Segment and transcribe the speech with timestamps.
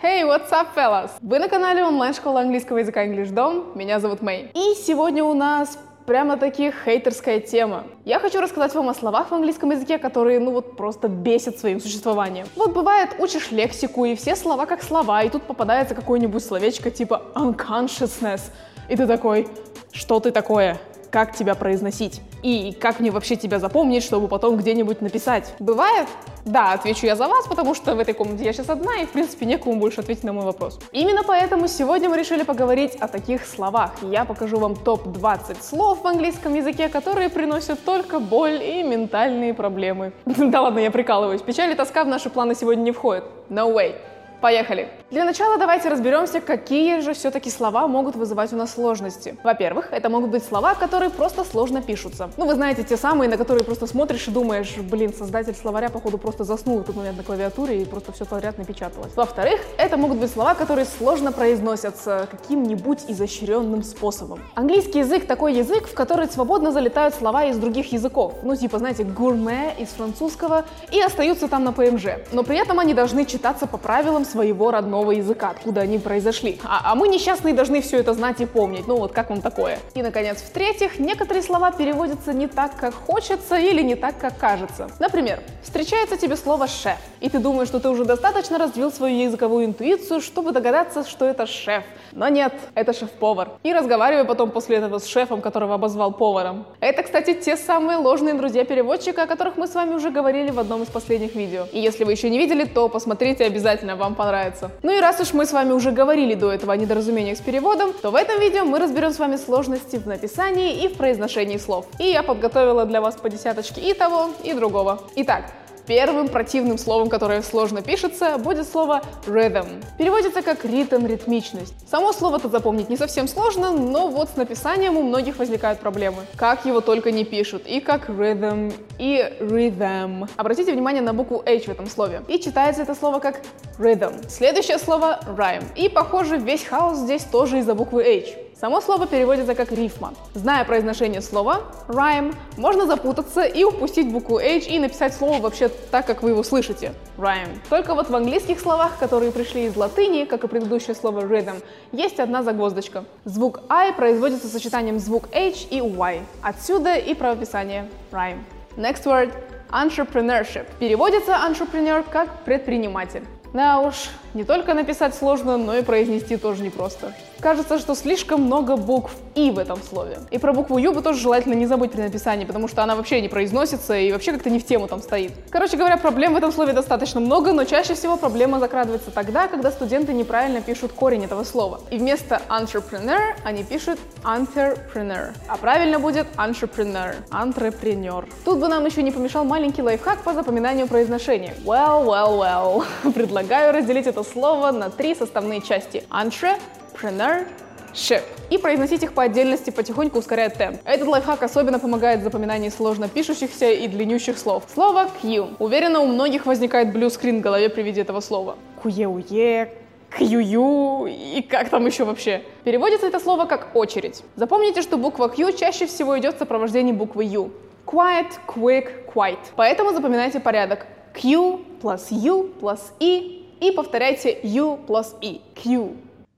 [0.00, 1.10] Hey, what's up, fellas?
[1.20, 3.76] Вы на канале онлайн-школы английского языка English Dom.
[3.76, 4.48] Меня зовут Мэй.
[4.54, 7.82] И сегодня у нас прямо-таки хейтерская тема.
[8.04, 11.80] Я хочу рассказать вам о словах в английском языке, которые, ну вот, просто бесят своим
[11.80, 12.46] существованием.
[12.54, 17.22] Вот бывает, учишь лексику, и все слова как слова, и тут попадается какое-нибудь словечко типа
[17.34, 18.52] unconsciousness,
[18.88, 19.48] и ты такой,
[19.90, 20.78] что ты такое?
[21.10, 25.54] как тебя произносить и как мне вообще тебя запомнить, чтобы потом где-нибудь написать.
[25.58, 26.08] Бывает?
[26.44, 29.10] Да, отвечу я за вас, потому что в этой комнате я сейчас одна, и, в
[29.10, 30.78] принципе, некому больше ответить на мой вопрос.
[30.92, 33.92] Именно поэтому сегодня мы решили поговорить о таких словах.
[34.02, 40.12] Я покажу вам топ-20 слов в английском языке, которые приносят только боль и ментальные проблемы.
[40.48, 41.42] Да ладно, я прикалываюсь.
[41.42, 43.24] Печаль и тоска в наши планы сегодня не входят.
[43.50, 43.96] No way.
[44.40, 44.88] Поехали!
[45.10, 49.36] Для начала давайте разберемся, какие же все-таки слова могут вызывать у нас сложности.
[49.42, 52.30] Во-первых, это могут быть слова, которые просто сложно пишутся.
[52.36, 56.18] Ну, вы знаете, те самые, на которые просто смотришь и думаешь, блин, создатель словаря, походу,
[56.18, 59.16] просто заснул в этот момент на клавиатуре и просто все подряд напечаталось.
[59.16, 64.40] Во-вторых, это могут быть слова, которые сложно произносятся каким-нибудь изощренным способом.
[64.54, 68.34] Английский язык такой язык, в который свободно залетают слова из других языков.
[68.44, 72.06] Ну, типа, знаете, гурме из французского и остаются там на ПМЖ.
[72.30, 76.60] Но при этом они должны читаться по правилам своего родного языка, откуда они произошли.
[76.64, 78.86] А, а мы несчастные должны все это знать и помнить.
[78.86, 79.78] Ну вот как вам такое?
[79.94, 84.88] И, наконец, в-третьих, некоторые слова переводятся не так, как хочется или не так, как кажется.
[84.98, 89.64] Например, встречается тебе слово «шеф», и ты думаешь, что ты уже достаточно развил свою языковую
[89.64, 91.84] интуицию, чтобы догадаться, что это шеф.
[92.12, 93.50] Но нет, это шеф-повар.
[93.62, 96.66] И разговариваю потом после этого с шефом, которого обозвал поваром.
[96.80, 100.58] Это, кстати, те самые ложные друзья переводчика, о которых мы с вами уже говорили в
[100.58, 101.66] одном из последних видео.
[101.72, 104.70] И если вы еще не видели, то посмотрите обязательно, вам понравится.
[104.82, 107.94] Ну и раз уж мы с вами уже говорили до этого о недоразумениях с переводом,
[107.94, 111.86] то в этом видео мы разберем с вами сложности в написании и в произношении слов.
[111.98, 115.00] И я подготовила для вас по десяточке и того, и другого.
[115.16, 115.44] Итак,
[115.88, 119.82] Первым противным словом, которое сложно пишется, будет слово rhythm.
[119.96, 121.74] Переводится как ритм, ритмичность.
[121.88, 126.18] Само слово-то запомнить не совсем сложно, но вот с написанием у многих возникают проблемы.
[126.36, 127.66] Как его только не пишут.
[127.66, 130.28] И как rhythm, и rhythm.
[130.36, 132.22] Обратите внимание на букву H в этом слове.
[132.28, 133.40] И читается это слово как
[133.78, 134.28] rhythm.
[134.28, 135.64] Следующее слово rhyme.
[135.74, 138.47] И похоже весь хаос здесь тоже из-за буквы H.
[138.60, 140.14] Само слово переводится как рифма.
[140.34, 146.06] Зная произношение слова rhyme, можно запутаться и упустить букву H и написать слово вообще так,
[146.06, 146.92] как вы его слышите.
[147.16, 147.60] Rhyme.
[147.70, 152.18] Только вот в английских словах, которые пришли из латыни, как и предыдущее слово rhythm, есть
[152.18, 153.04] одна загвоздочка.
[153.24, 156.20] Звук I производится сочетанием звук H и Y.
[156.42, 158.40] Отсюда и правописание rhyme.
[158.76, 159.32] Next word–
[159.70, 160.66] entrepreneurship.
[160.80, 163.22] Переводится entrepreneur как предприниматель.
[163.54, 167.12] Да уж, не только написать сложно, но и произнести тоже непросто.
[167.40, 170.18] Кажется, что слишком много букв «и» в этом слове.
[170.30, 173.20] И про букву «ю» бы тоже желательно не забыть при написании, потому что она вообще
[173.20, 175.32] не произносится и вообще как-то не в тему там стоит.
[175.50, 179.70] Короче говоря, проблем в этом слове достаточно много, но чаще всего проблема закрадывается тогда, когда
[179.70, 181.80] студенты неправильно пишут корень этого слова.
[181.90, 185.32] И вместо entrepreneur они пишут entrepreneur.
[185.46, 187.14] А правильно будет entrepreneur.
[187.30, 188.26] Антрепренер.
[188.44, 191.54] Тут бы нам еще не помешал маленький лайфхак по запоминанию произношения.
[191.64, 192.84] Well, well, well.
[193.14, 196.04] Предлагаю разделить это слово на три составные части.
[196.10, 196.58] Entre
[196.98, 198.22] entrepreneurship.
[198.50, 200.80] И произносить их по отдельности потихоньку ускоряет темп.
[200.84, 204.64] Этот лайфхак особенно помогает в запоминании сложно пишущихся и длиннющих слов.
[204.72, 205.56] Слово Q.
[205.58, 208.56] Уверена, у многих возникает блюскрин в голове при виде этого слова.
[208.82, 209.72] Куе-уе,
[210.16, 212.42] Кью и как там еще вообще.
[212.64, 214.22] Переводится это слово как очередь.
[214.36, 217.50] Запомните, что буква Q чаще всего идет в сопровождении буквы U.
[217.84, 219.38] Quiet, quick, quite.
[219.56, 220.86] Поэтому запоминайте порядок.
[221.14, 225.38] Q плюс U плюс E и повторяйте U плюс E.
[225.54, 225.96] Q.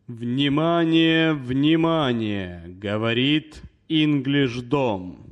[0.09, 5.31] Внимание, внимание, говорит English Дом.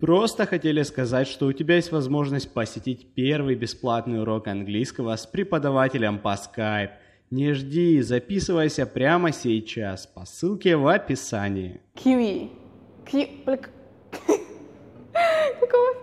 [0.00, 6.18] Просто хотели сказать, что у тебя есть возможность посетить первый бесплатный урок английского с преподавателем
[6.18, 6.90] по Skype.
[7.30, 11.80] Не жди, записывайся прямо сейчас по ссылке в описании.
[11.94, 12.50] Киви.
[13.04, 13.28] Ки...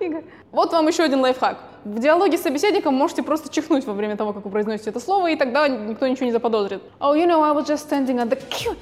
[0.03, 0.23] Фига?
[0.51, 1.57] Вот вам еще один лайфхак.
[1.85, 5.31] В диалоге с собеседником можете просто чихнуть во время того, как вы произносите это слово,
[5.31, 6.81] и тогда никто ничего не заподозрит.
[6.99, 8.75] Oh, you know, I was just standing at the queue.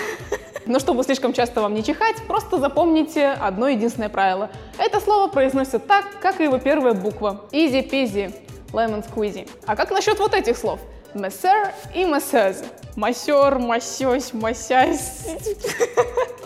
[0.66, 4.50] Но чтобы слишком часто вам не чихать, просто запомните одно единственное правило.
[4.78, 7.42] Это слово произносится так, как и его первая буква.
[7.52, 8.34] Easy peasy,
[8.72, 9.48] lemon squeezy.
[9.66, 10.80] А как насчет вот этих слов?
[11.12, 12.64] Мессер и мессез.
[12.96, 15.26] Масер, масёсь, масясь.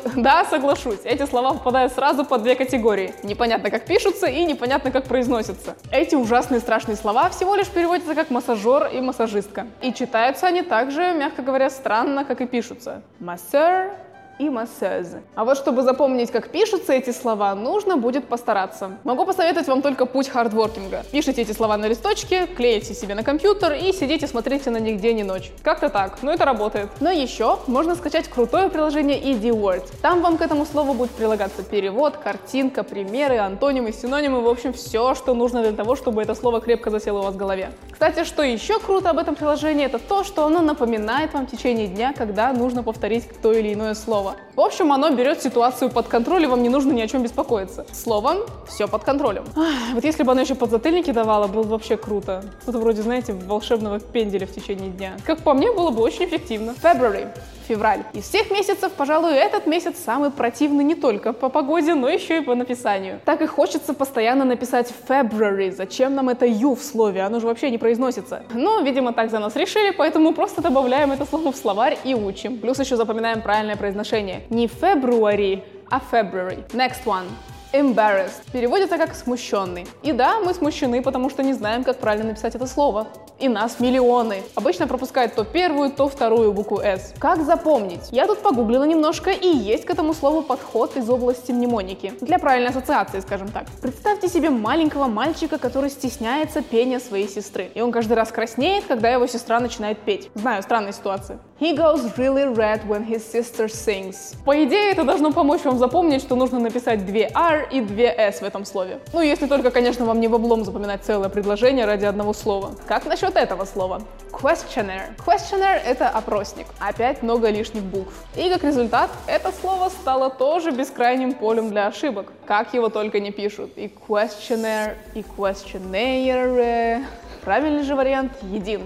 [0.29, 3.15] Да, соглашусь, эти слова попадают сразу под две категории.
[3.23, 5.77] Непонятно, как пишутся и непонятно, как произносятся.
[5.93, 9.69] Эти ужасные страшные слова всего лишь переводятся как массажер и массажистка.
[9.81, 13.03] И читаются они также, мягко говоря, странно, как и пишутся.
[13.21, 13.93] Массер
[14.39, 15.21] и массеuse.
[15.35, 18.93] А вот чтобы запомнить, как пишутся эти слова, нужно будет постараться.
[19.05, 21.05] Могу посоветовать вам только путь хардворкинга.
[21.11, 25.21] Пишите эти слова на листочке, клеите себе на компьютер и сидите смотрите на них день
[25.21, 25.51] и ночь.
[25.63, 26.89] Как-то так, но это работает.
[27.01, 29.85] Но еще можно скачать крутое приложение ED Word.
[30.03, 35.15] Там вам к этому слову будет прилагаться перевод, картинка, примеры, антонимы, синонимы, в общем, все,
[35.15, 37.71] что нужно для того, чтобы это слово крепко засело у вас в голове.
[37.91, 41.89] Кстати, что еще круто об этом приложении, это то, что оно напоминает вам в течение
[41.89, 44.28] дня, когда нужно повторить то или иное слово.
[44.55, 47.87] В общем, оно берет ситуацию под контроль, и вам не нужно ни о чем беспокоиться.
[47.93, 49.45] Словом, все под контролем.
[49.57, 52.45] Ах, вот если бы оно еще подзатыльники давало, было бы вообще круто.
[52.63, 55.17] Что-то вроде, знаете, волшебного пенделя в течение дня.
[55.25, 56.75] Как по мне, было бы очень эффективно.
[56.83, 57.29] February
[57.69, 58.03] февраль.
[58.15, 62.41] Из всех месяцев, пожалуй, этот месяц самый противный не только по погоде, но еще и
[62.41, 63.21] по написанию.
[63.25, 65.71] Так и хочется постоянно написать February.
[65.71, 67.23] Зачем нам это U в слове?
[67.23, 68.43] Оно же вообще не произносится.
[68.55, 72.59] Но, видимо, так за нас решили, поэтому просто добавляем это слово в словарь и учим.
[72.59, 74.18] Плюс еще запоминаем правильное произношение.
[74.23, 76.65] Не February, а February.
[76.73, 77.27] Next one.
[77.73, 79.87] Embarrassed переводится как смущенный.
[80.03, 83.09] И да, мы смущены, потому что не знаем, как правильно написать это слово.
[83.39, 84.43] И нас миллионы.
[84.55, 87.15] Обычно пропускают то первую, то вторую букву S.
[87.19, 88.09] Как запомнить?
[88.11, 92.15] Я тут погуглила немножко, и есть к этому слову подход из области мнемоники.
[92.23, 93.67] Для правильной ассоциации, скажем так.
[93.83, 97.71] Представьте себе маленького мальчика, который стесняется пения своей сестры.
[97.75, 100.31] И он каждый раз краснеет, когда его сестра начинает петь.
[100.35, 101.39] Знаю, странная ситуация.
[101.61, 104.37] He goes really red when his sister sings.
[104.45, 108.41] По идее, это должно помочь вам запомнить, что нужно написать две R и две S
[108.41, 109.01] в этом слове.
[109.13, 112.77] Ну, если только, конечно, вам не в облом запоминать целое предложение ради одного слова.
[112.87, 114.03] Как насчет этого слова?
[114.31, 115.17] Questionnaire.
[115.27, 116.69] Questionnaire— это опросник.
[116.79, 118.13] Опять много лишних букв.
[118.37, 122.33] И как результат, это слово стало тоже бескрайним полем для ошибок.
[122.47, 123.73] Как его только не пишут.
[123.75, 127.05] И questionnaire, и questionnaire.
[127.43, 128.83] Правильный же вариант един.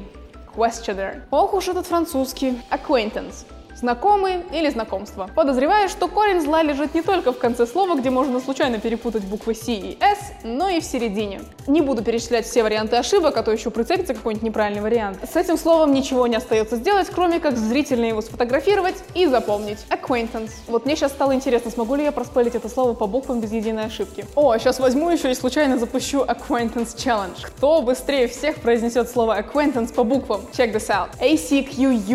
[0.55, 1.21] Questionnaire.
[1.31, 2.61] Ох уж этот французский.
[2.71, 3.45] Acquaintance
[3.82, 5.28] Знакомый или знакомство.
[5.34, 9.54] Подозреваю, что корень зла лежит не только в конце слова, где можно случайно перепутать буквы
[9.54, 11.40] C и S, но и в середине.
[11.66, 15.18] Не буду перечислять все варианты ошибок, а то еще прицепится какой-нибудь неправильный вариант.
[15.30, 19.78] С этим словом ничего не остается сделать, кроме как зрительно его сфотографировать и запомнить.
[19.90, 20.52] Acquaintance.
[20.68, 23.86] Вот мне сейчас стало интересно, смогу ли я проспелить это слово по буквам без единой
[23.86, 24.24] ошибки.
[24.36, 27.36] О, сейчас возьму еще и случайно запущу Acquaintance Challenge.
[27.42, 30.42] Кто быстрее всех произнесет слово acquaintance по буквам?
[30.52, 31.08] Check this out.
[31.20, 32.12] A-C-Q-U-A-I-N-T-N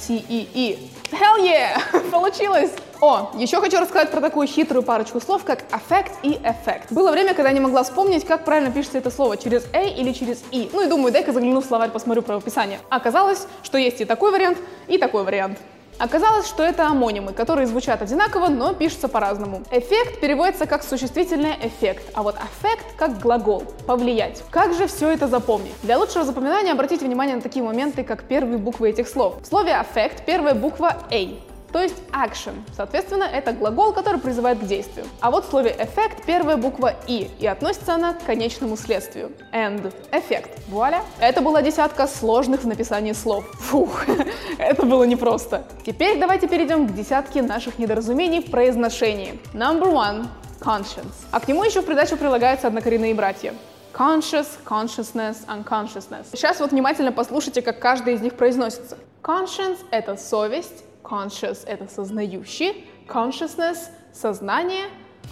[0.00, 0.78] C-E-E.
[1.12, 2.10] Hell yeah!
[2.10, 2.70] Получилось!
[3.00, 6.84] О, еще хочу рассказать про такую хитрую парочку слов, как affect и effect.
[6.90, 10.12] Было время, когда я не могла вспомнить, как правильно пишется это слово, через A или
[10.12, 10.68] через E.
[10.72, 12.78] Ну и думаю, дай-ка загляну в словарь, посмотрю правописание.
[12.90, 15.58] Оказалось, что есть и такой вариант, и такой вариант.
[16.00, 19.62] Оказалось, что это амонимы, которые звучат одинаково, но пишутся по-разному.
[19.70, 24.42] Эффект переводится как существительное эффект, а вот аффект как глагол повлиять.
[24.50, 25.74] Как же все это запомнить?
[25.82, 29.42] Для лучшего запоминания обратите внимание на такие моменты, как первые буквы этих слов.
[29.42, 31.28] В слове affect первая буква A,
[31.72, 32.54] то есть action.
[32.76, 35.06] Соответственно, это глагол, который призывает к действию.
[35.20, 39.32] А вот в слове эффект первая буква и, и относится она к конечному следствию.
[39.52, 39.92] And.
[40.12, 40.50] Эффект.
[40.68, 41.02] Вуаля.
[41.20, 43.44] Это была десятка сложных в написании слов.
[43.60, 44.04] Фух,
[44.58, 45.64] это было непросто.
[45.84, 49.40] Теперь давайте перейдем к десятке наших недоразумений в произношении.
[49.54, 50.26] Number one.
[50.60, 51.14] Conscience.
[51.30, 53.54] А к нему еще в придачу прилагаются однокоренные братья.
[53.94, 56.26] Conscious, consciousness, unconsciousness.
[56.32, 58.98] Сейчас вот внимательно послушайте, как каждый из них произносится.
[59.22, 64.84] Conscience— это совесть, Conscious— это сознающий, consciousness— сознание,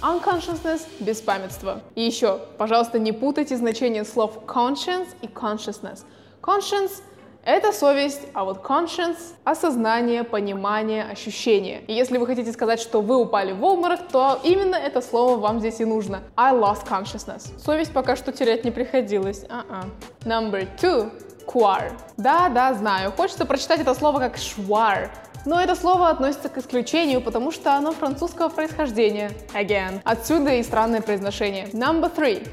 [0.03, 1.83] unconsciousness— беспамятство.
[1.95, 6.05] И еще, пожалуйста, не путайте значение слов conscience и consciousness.
[6.43, 7.03] Conscience—
[7.45, 11.83] это совесть, а вот conscience— осознание, понимание, ощущение.
[11.87, 15.61] И если вы хотите сказать, что вы упали в обморок, то именно это слово вам
[15.61, 16.21] здесь и нужно.
[16.37, 17.59] I lost consciousness.
[17.59, 19.45] Совесть пока что терять не приходилось.
[19.45, 19.85] Uh-uh.
[20.25, 21.11] Number two.
[21.47, 21.93] Quar.
[22.19, 23.11] Да, да, знаю.
[23.11, 25.11] Хочется прочитать это слово как швар,
[25.49, 29.31] но это слово относится к исключению, потому что оно французского происхождения.
[29.55, 30.01] Again.
[30.05, 31.65] Отсюда и странное произношение.
[31.73, 32.47] Number three.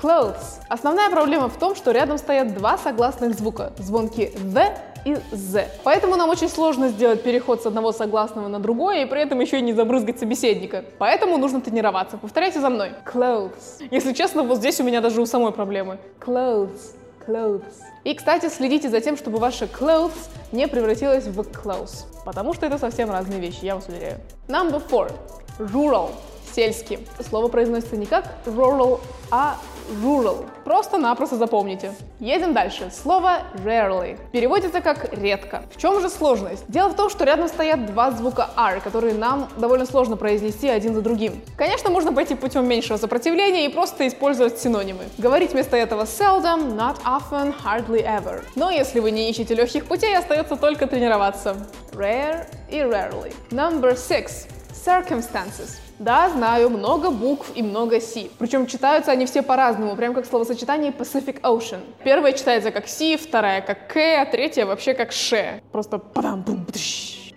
[0.00, 0.60] Clothes.
[0.68, 3.72] Основная проблема в том, что рядом стоят два согласных звука.
[3.78, 5.68] Звонки «the» и «z».
[5.82, 9.58] Поэтому нам очень сложно сделать переход с одного согласного на другое и при этом еще
[9.58, 10.84] и не забрызгать собеседника.
[10.98, 12.16] Поэтому нужно тренироваться.
[12.16, 12.92] Повторяйте за мной.
[13.04, 13.88] Clothes.
[13.90, 15.98] Если честно, вот здесь у меня даже у самой проблемы.
[16.20, 16.94] Clothes.
[17.26, 17.74] Clothes.
[18.04, 22.78] И, кстати, следите за тем, чтобы ваша clothes не превратилась в clothes, потому что это
[22.78, 24.18] совсем разные вещи, я вас уверяю.
[24.48, 25.12] Number four.
[25.58, 26.10] Rural.
[26.54, 27.06] Сельский.
[27.28, 29.56] Слово произносится не как rural, а
[30.02, 30.44] rural.
[30.64, 31.92] Просто-напросто запомните.
[32.20, 32.90] Едем дальше.
[32.92, 34.18] Слово rarely.
[34.32, 35.62] Переводится как редко.
[35.74, 36.64] В чем же сложность?
[36.68, 40.94] Дело в том, что рядом стоят два звука R, которые нам довольно сложно произнести один
[40.94, 41.40] за другим.
[41.56, 45.04] Конечно, можно пойти путем меньшего сопротивления и просто использовать синонимы.
[45.18, 48.42] Говорить вместо этого seldom, not often, hardly ever.
[48.54, 51.56] Но если вы не ищете легких путей, остается только тренироваться.
[51.92, 53.34] Rare и rarely.
[53.50, 54.46] Number six.
[54.72, 55.85] Circumstances.
[55.98, 58.30] Да, знаю, много букв и много си.
[58.38, 61.80] Причем читаются они все по-разному, прям как словосочетание Pacific Ocean.
[62.04, 65.62] Первая читается как си, вторая как к, а третья вообще как ше.
[65.72, 66.66] Просто падам бум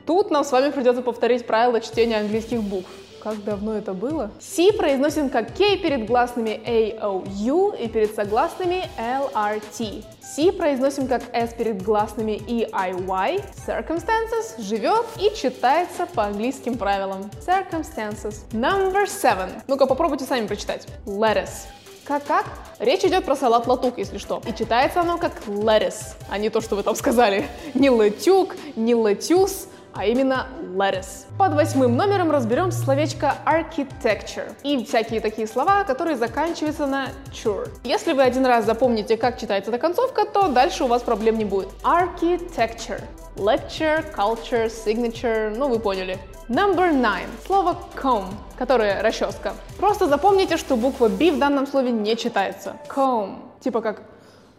[0.06, 2.90] Тут нам с вами придется повторить правила чтения английских букв.
[3.22, 4.32] Как давно это было?
[4.40, 10.04] C произносим как K перед гласными A, O, U и перед согласными L, R, T.
[10.22, 13.44] C произносим как S перед гласными E, I, Y.
[13.68, 17.30] Circumstances живет и читается по английским правилам.
[17.46, 18.36] Circumstances.
[18.52, 19.50] Number seven.
[19.68, 20.88] Ну-ка, попробуйте сами прочитать.
[21.06, 21.68] Lettuce.
[22.06, 22.46] Как-как?
[22.80, 24.42] Речь идет про салат латук, если что.
[24.48, 27.48] И читается оно как lettuce, а не то, что вы там сказали.
[27.74, 29.68] Не латюк, не латюс,
[30.00, 31.26] а именно lettuce.
[31.38, 37.68] Под восьмым номером разберем словечко architecture и всякие такие слова, которые заканчиваются на chur.
[37.84, 41.44] Если вы один раз запомните, как читается эта концовка, то дальше у вас проблем не
[41.44, 41.68] будет.
[41.84, 43.02] Architecture.
[43.36, 46.18] Lecture, culture, signature, ну вы поняли.
[46.48, 47.28] Number nine.
[47.46, 49.54] Слово comb, которое расческа.
[49.78, 52.78] Просто запомните, что буква B в данном слове не читается.
[52.88, 53.36] Comb.
[53.60, 54.02] Типа как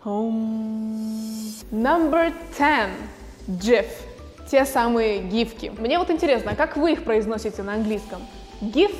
[0.04, 1.64] home.
[1.73, 2.90] Number ten.
[3.49, 3.87] GIF
[4.50, 5.73] те самые гифки.
[5.78, 8.21] Мне вот интересно, как вы их произносите на английском?
[8.61, 8.95] GIF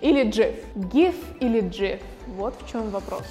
[0.00, 0.54] или GIF?
[0.76, 2.00] GIF или GIF?
[2.36, 3.24] Вот в чем вопрос.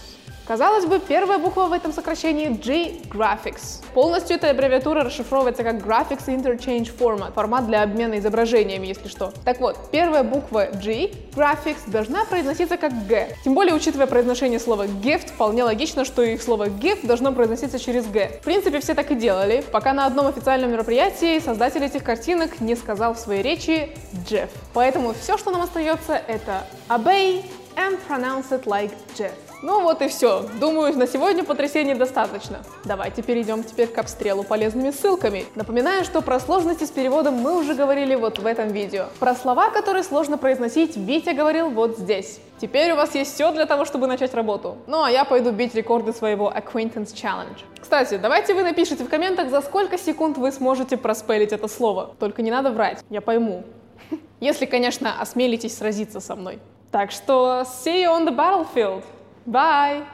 [0.48, 3.84] Казалось бы, первая буква в этом сокращении G– Graphics.
[3.94, 9.32] Полностью эта аббревиатура расшифровывается как Graphics Interchange Format, формат для обмена изображениями, если что.
[9.46, 13.36] Так вот, первая буква G– Graphics должна произноситься как G.
[13.44, 18.06] Тем более, учитывая произношение слова gift, вполне логично, что и слово gift должно произноситься через
[18.08, 18.40] G.
[18.42, 22.76] В принципе, все так и делали, пока на одном официальном мероприятии создатель этих картинок не
[22.76, 23.92] сказал в своей речи
[24.30, 24.50] Jeff.
[24.74, 27.46] Поэтому все, что нам остается, это obey
[27.76, 29.32] and pronounce it like Jeff.
[29.62, 30.44] Ну вот и все.
[30.60, 32.62] Думаю, на сегодня потрясений достаточно.
[32.84, 35.46] Давайте перейдем теперь к обстрелу полезными ссылками.
[35.54, 39.06] Напоминаю, что про сложности с переводом мы уже говорили вот в этом видео.
[39.20, 42.40] Про слова, которые сложно произносить, Витя говорил вот здесь.
[42.60, 44.78] Теперь у вас есть все для того, чтобы начать работу.
[44.88, 47.60] Ну а я пойду бить рекорды своего Acquaintance Challenge.
[47.80, 52.16] Кстати, давайте вы напишите в комментах, за сколько секунд вы сможете проспелить это слово.
[52.20, 53.64] Только не надо врать, я пойму.
[54.40, 56.58] Если, конечно, осмелитесь сразиться со мной.
[56.92, 59.04] Так что see you on the battlefield.
[59.46, 60.12] Bye!